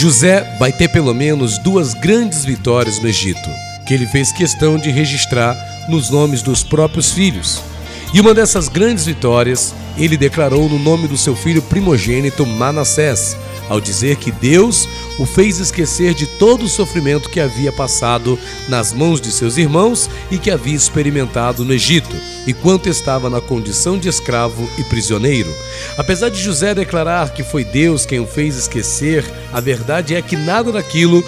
[0.00, 3.50] José vai ter pelo menos duas grandes vitórias no Egito,
[3.84, 5.56] que ele fez questão de registrar
[5.88, 7.60] nos nomes dos próprios filhos.
[8.14, 13.36] E uma dessas grandes vitórias ele declarou no nome do seu filho primogênito Manassés,
[13.68, 14.88] ao dizer que Deus
[15.18, 18.38] o fez esquecer de todo o sofrimento que havia passado
[18.68, 22.14] nas mãos de seus irmãos e que havia experimentado no Egito,
[22.46, 25.52] enquanto estava na condição de escravo e prisioneiro.
[25.96, 30.36] Apesar de José declarar que foi Deus quem o fez esquecer, a verdade é que
[30.36, 31.24] nada daquilo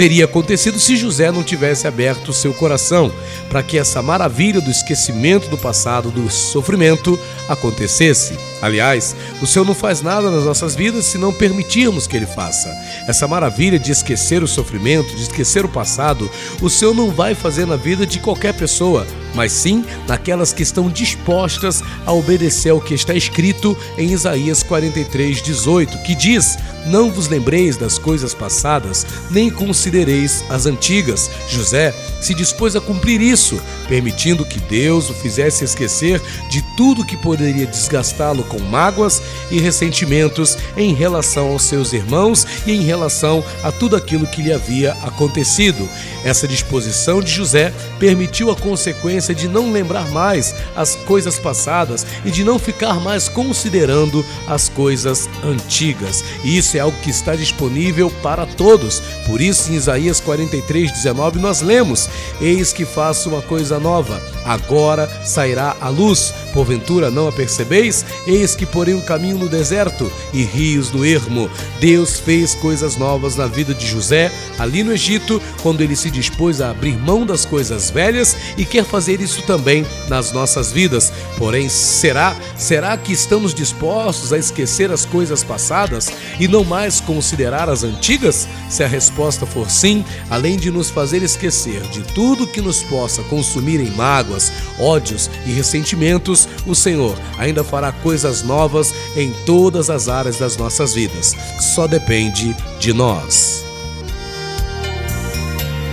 [0.00, 3.12] teria acontecido se José não tivesse aberto seu coração
[3.50, 8.34] para que essa maravilha do esquecimento do passado, do sofrimento, acontecesse.
[8.62, 12.74] Aliás, o Senhor não faz nada nas nossas vidas se não permitirmos que Ele faça.
[13.06, 16.30] Essa maravilha de esquecer o sofrimento, de esquecer o passado,
[16.62, 20.88] o Senhor não vai fazer na vida de qualquer pessoa, mas sim naquelas que estão
[20.88, 27.28] dispostas a obedecer ao que está escrito em Isaías 43, 18, que diz: Não vos
[27.28, 31.30] lembreis das coisas passadas, nem considereis as antigas.
[31.48, 37.16] José se dispôs a cumprir isso, permitindo que Deus o fizesse esquecer de tudo que
[37.16, 43.72] poderia desgastá-lo com mágoas e ressentimentos em relação aos seus irmãos e em relação a
[43.72, 45.88] tudo aquilo que lhe havia acontecido.
[46.24, 52.30] Essa disposição de José permitiu a consequência de não lembrar mais as coisas passadas e
[52.30, 56.24] de não ficar mais considerando as coisas antigas.
[56.44, 59.00] E isso é algo que está disponível para todos.
[59.26, 62.08] Por isso, em Isaías 43, 19, nós lemos:
[62.40, 66.32] Eis que faço uma coisa nova, agora sairá a luz.
[66.52, 68.04] Porventura não a percebeis?
[68.26, 71.50] Eis que porém um caminho no deserto e rios no ermo.
[71.80, 76.60] Deus fez coisas novas na vida de José, ali no Egito, quando ele se dispôs
[76.60, 81.12] a abrir mão das coisas velhas e quer fazer isso também nas nossas vidas.
[81.38, 87.68] Porém, será, será que estamos dispostos a esquecer as coisas passadas e não mais considerar
[87.68, 88.48] as antigas?
[88.68, 93.22] Se a resposta for sim, além de nos fazer esquecer de tudo que nos possa
[93.24, 100.08] consumir em mágoas, ódios e ressentimentos, o Senhor ainda fará coisas novas em todas as
[100.08, 101.34] áreas das nossas vidas.
[101.58, 103.59] Só depende de nós.